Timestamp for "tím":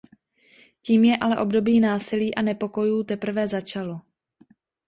0.81-1.13